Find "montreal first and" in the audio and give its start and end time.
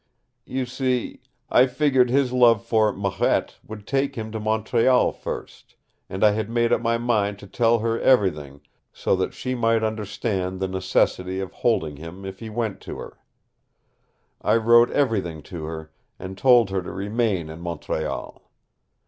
4.39-6.23